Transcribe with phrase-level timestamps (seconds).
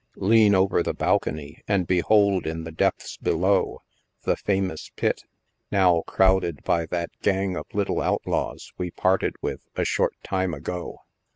[0.17, 3.83] Lean over the balcony and behold in the depths below
[4.23, 5.21] the famous pit,
[5.71, 10.97] now crowded by that gang of little outlaws we parted with a short time ago.